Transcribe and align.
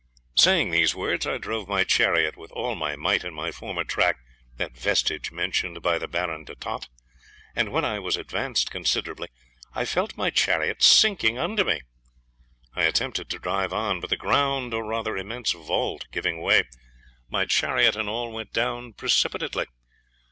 Saying 0.33 0.71
these 0.71 0.95
words, 0.95 1.27
I 1.27 1.37
drove 1.37 1.67
my 1.69 1.83
chariot 1.83 2.35
with 2.35 2.51
all 2.53 2.73
my 2.73 2.95
might 2.95 3.23
in 3.23 3.35
my 3.35 3.51
former 3.51 3.83
track, 3.83 4.17
that 4.57 4.75
vestige 4.75 5.31
mentioned 5.31 5.83
by 5.83 5.99
the 5.99 6.07
Baron 6.07 6.43
de 6.43 6.55
Tott, 6.55 6.87
and 7.55 7.71
when 7.71 7.85
I 7.85 7.99
was 7.99 8.17
advanced 8.17 8.71
considerably, 8.71 9.27
I 9.75 9.85
felt 9.85 10.17
my 10.17 10.31
chariot 10.31 10.81
sinking 10.81 11.37
under 11.37 11.63
me. 11.63 11.81
I 12.75 12.85
attempted 12.85 13.29
to 13.29 13.37
drive 13.37 13.73
on, 13.73 13.99
but 13.99 14.09
the 14.09 14.17
ground, 14.17 14.73
or 14.73 14.83
rather 14.83 15.15
immense 15.15 15.51
vault, 15.51 16.07
giving 16.11 16.41
way, 16.41 16.63
my 17.29 17.45
chariot 17.45 17.95
and 17.95 18.09
all 18.09 18.31
went 18.31 18.53
down 18.53 18.93
precipitately. 18.93 19.67